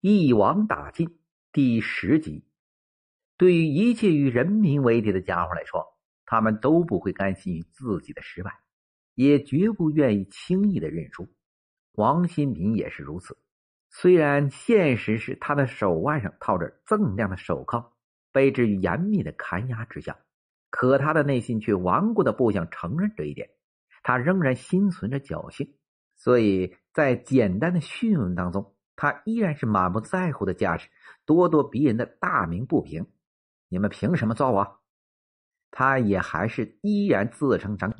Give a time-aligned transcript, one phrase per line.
[0.00, 1.18] 一网打尽
[1.50, 2.44] 第十集。
[3.36, 5.84] 对于一切与人民为敌的家伙来说，
[6.24, 8.60] 他们都不会甘心于自己的失败，
[9.16, 11.26] 也绝不愿意轻易的认输。
[11.94, 13.36] 王新民也是如此。
[13.90, 17.92] 虽然现实是他的手腕上套着锃亮的手铐，
[18.30, 20.16] 被置于严密的看押之下，
[20.70, 23.50] 可他的内心却顽固的不想承认这一点。
[24.04, 25.74] 他仍然心存着侥幸，
[26.14, 30.88] 所以在简单的讯问当中，他依然是满不在乎的架势，
[31.24, 33.06] 咄咄逼人的大鸣不平
[33.70, 34.80] ：“你们凭什么抓我？”
[35.70, 37.94] 他也还是依然自称张，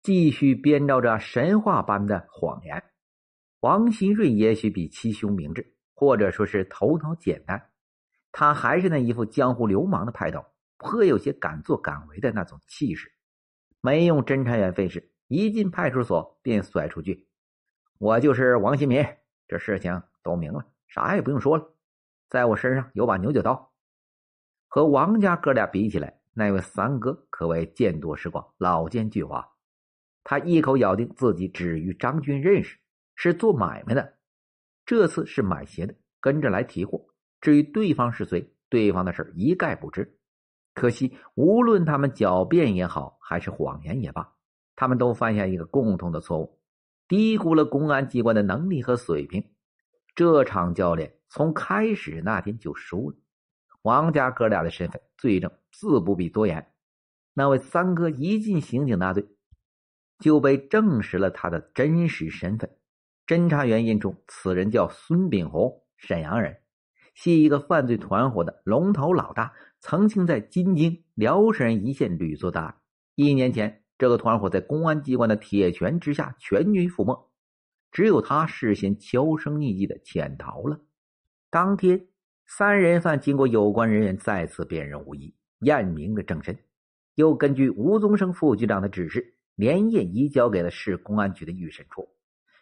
[0.00, 2.82] 继续编造着神话般的谎言。
[3.60, 7.68] 王新瑞也许比七兄明智，或者说是头脑简单，
[8.32, 10.42] 他还是那一副江湖流氓的派头，
[10.78, 13.12] 颇有些敢作敢为的那种气势。
[13.82, 15.12] 没用侦查员费事。
[15.28, 17.28] 一进派出所便甩出去
[17.98, 19.02] ：“我就是王新民，
[19.52, 21.74] 这事情都明了，啥也不用说了。
[22.30, 23.70] 在我身上有把牛角刀。”
[24.66, 29.46] 和王家哥俩比起来，那位三哥可谓见多识广，老奸巨猾。
[30.24, 32.78] 他一口咬定自己只与张军认识，
[33.14, 34.14] 是做买卖的。
[34.86, 37.04] 这次是买鞋的，跟着来提货。
[37.42, 40.18] 至于对方是谁，对方的事一概不知。
[40.72, 44.32] 可惜，无论他们狡辩也好，还是谎言也罢。
[44.74, 46.58] 他们都犯下一个共同的错误，
[47.08, 49.44] 低估了公安机关的能力和水平。
[50.14, 53.16] 这场较量从开始那天就输了。
[53.82, 56.72] 王家哥俩的身份、罪证自不必多言。
[57.34, 59.26] 那位三哥一进刑警大队，
[60.18, 62.70] 就被证实了他的真实身份。
[63.26, 66.58] 侦查员印出此人叫孙炳红，沈阳人，
[67.14, 72.76] 系一个犯罪团伙的龙头老大，曾经在金京、辽沈一线屡做大案。
[73.14, 73.81] 一年前。
[74.02, 77.30] 这个团伙在公安机关的铁拳之下全军覆没，
[77.92, 80.80] 只有他事先销声匿迹的潜逃了。
[81.50, 82.08] 当天，
[82.44, 86.58] 三人犯经过有关人员再次辨认无疑，验明了正身，
[87.14, 92.08] 又根据吴宗生副局长的指示，连夜移交给了市公安局的预审处。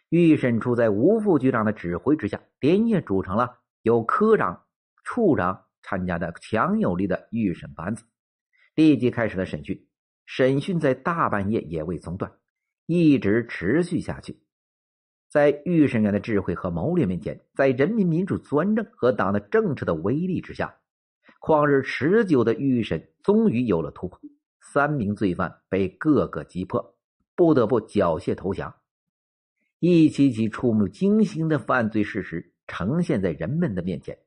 [0.09, 4.61] 预审处在吴副局长的指挥之下，连夜组成了有科长、
[5.03, 8.03] 处长参加的强有力的预审班子，
[8.75, 9.87] 立即开始了审讯。
[10.33, 12.31] 审讯在大半夜也未中断，
[12.85, 14.41] 一直持续下去。
[15.27, 20.73] 在预审员的智慧和谋略面前，在人民民主专政和党的政策的威力之下，
[21.41, 24.17] 旷日持久的预审终于有了突破。
[24.61, 26.95] 三名罪犯被各个击破，
[27.35, 28.73] 不得不缴械投降。
[29.79, 34.17] 一起起触目惊心的犯罪事实呈现在人们的面前。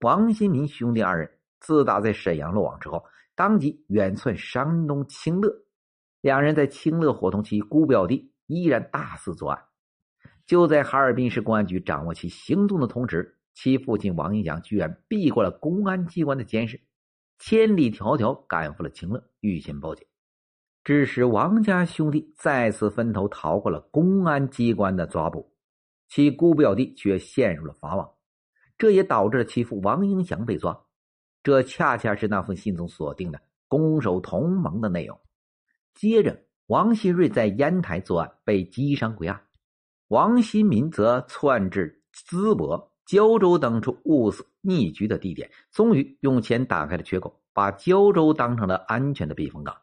[0.00, 1.30] 王新民兄弟二人
[1.60, 3.02] 自打在沈阳落网之后。
[3.38, 5.48] 当即远窜山东清乐，
[6.22, 9.64] 两人在清乐伙同其姑表弟依然大肆作案。
[10.44, 16.80] 就在哈尔滨市公安局掌握其行踪的同时，其父亲王英祥居然避过了公安机关的监视，
[17.38, 20.04] 千里迢迢赶赴了清乐，预先报警，
[20.82, 25.54] 致使王家兄弟再次分头逃过了公安机关的抓捕，
[26.08, 28.10] 其姑表弟却陷入了法网，
[28.76, 30.87] 这也导致了其父王英祥被抓。
[31.42, 35.18] 这恰恰是那封信中锁定的攻守同盟的内容。
[35.94, 39.36] 接着，王新瑞在烟台作案，被击伤归案；
[40.08, 49.76] 王新民则窜至淄博、胶州等处物色匿居的地点，终于用钱打开了缺口，把胶州当成了安全的避风港。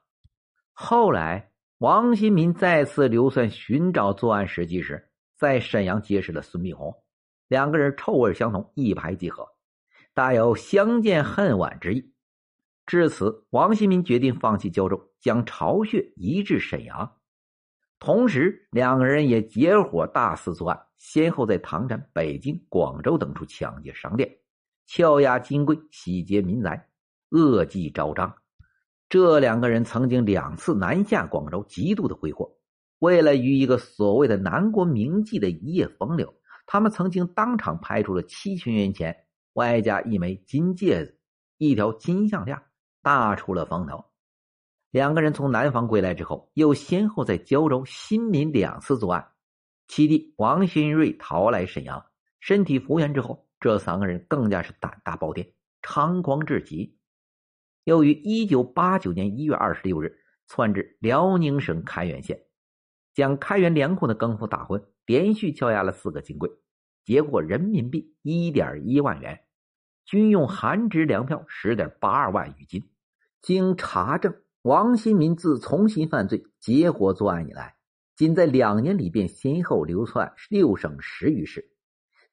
[0.73, 6.95] 后来，王新民再次流窜寻找作案时机时，在沈阳结识了孙炳红，
[7.47, 9.54] 两个人臭味相同，一拍即合。
[10.15, 12.13] 大有相见恨晚之意。
[12.85, 17.17] 至此，王新民决定放弃胶州，将巢穴移至沈阳。
[17.99, 24.37] 同时，两个人也结伙大肆作案，先后在唐山、北京、广州等处抢劫商店、
[24.87, 26.87] 撬压金柜、洗劫民宅，
[27.31, 28.33] 恶迹昭彰。
[29.09, 32.49] 这两个人曾经两次南下广州，极度的挥霍。
[32.99, 36.33] 为了与一个所谓的南国名妓的一夜风流，
[36.65, 39.24] 他们曾经当场拍出了七千元钱。
[39.55, 41.17] 外加一枚金戒指，
[41.57, 42.61] 一条金项链，
[43.01, 44.03] 大出了风头。
[44.91, 49.31] 两个人从南方归来之后，又先后在胶州、新民两次作案。
[49.87, 52.05] 其弟王新瑞逃来沈阳，
[52.41, 55.49] 身体复原之后，这三个人更加是胆大包天，
[55.81, 56.97] 猖狂至极。
[57.85, 62.37] 又于一九八九年一月二十六日窜至辽宁省开原县，
[63.13, 66.49] 将开原粮库的更夫打昏，连续敲压了四个金柜，
[67.05, 69.44] 截获人民币一点一万元。
[70.05, 72.83] 均用韩值粮票十点八二万余斤。
[73.41, 77.75] 经查证，王新民自从新犯罪、结伙作案以来，
[78.15, 81.69] 仅在两年里便先后流窜六省十余市，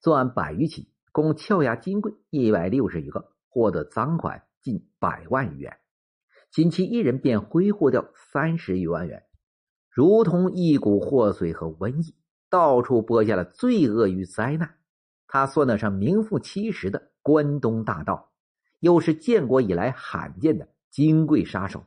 [0.00, 5.76] 作案百余起，共撬押金柜一百六十余个，获得赃款近百万余元，
[6.50, 9.24] 仅其一人便挥霍掉三十余万元，
[9.90, 12.14] 如同一股祸水和瘟疫，
[12.48, 14.74] 到处播下了罪恶与灾难。
[15.26, 18.30] 他算得上名副其实的关东大盗，
[18.80, 21.84] 又是建国以来罕见的金贵杀手。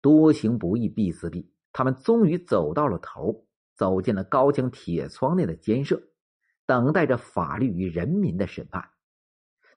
[0.00, 6.02] 多行不义必自毙，他们终于走到了头，走进了高墙铁窗内的监舍。
[6.66, 8.88] 等待着法律与人民的审判，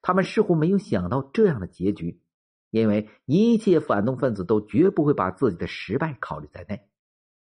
[0.01, 2.21] 他们似乎没有想到这样的结局，
[2.69, 6.87] 因为一切反动分子都绝不会把自己的失败考虑在内。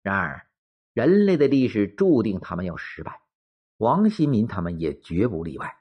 [0.03, 0.49] 然而，
[0.95, 3.21] 人类的历史注定他们要失败，
[3.77, 5.77] 王新民他们也绝不例外。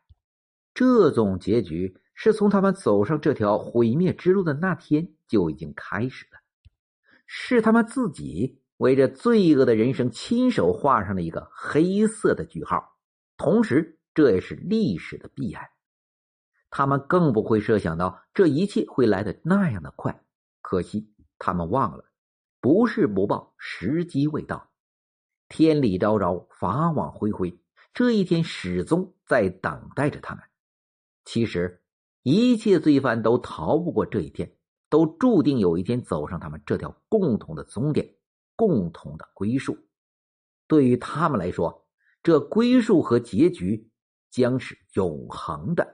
[0.75, 6.39] 这种结局是从他们走上这条毁灭之路的那天就已经开始了，
[7.25, 12.97] 是他们自己为这罪恶的人生亲手画上了一个黑色的句号。
[13.37, 15.63] 同时，这也是历史的必然。
[16.69, 20.21] 他们更不会设想到这一切会来的那样的快。
[20.61, 22.03] 可惜，他们忘了，
[22.59, 24.69] 不是不报，时机未到。
[25.47, 27.57] 天理昭昭，法网恢恢，
[27.93, 30.43] 这一天始终在等待着他们。
[31.25, 31.81] 其实，
[32.23, 34.55] 一切罪犯都逃不过这一天，
[34.89, 38.15] 都注定有一天走上他们这条共同的终点，
[38.55, 39.77] 共同的归宿。
[40.67, 41.81] 对于他们来说。
[42.25, 43.87] 这归宿和结局
[44.31, 45.87] 将是永恒的。